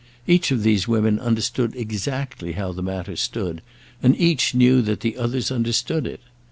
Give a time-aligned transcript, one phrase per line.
[0.25, 3.61] Each of these women understood exactly how the matter stood,
[4.01, 6.21] and each knew that the others understood it.